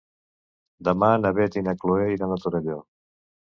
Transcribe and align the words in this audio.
Demà 0.89 1.09
na 1.25 1.31
Beth 1.41 1.59
i 1.63 1.63
na 1.69 1.77
Chloé 1.83 2.09
iran 2.17 2.35
a 2.35 2.41
Torelló. 2.47 2.83